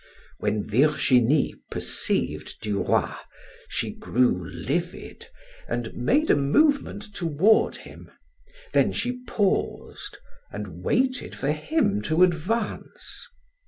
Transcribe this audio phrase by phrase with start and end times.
[0.39, 3.11] When Virginie perceived Du Roy,
[3.69, 5.27] she grew livid
[5.67, 8.09] and made a movement toward him;
[8.73, 10.17] then she paused
[10.51, 13.27] and waited for him to advance.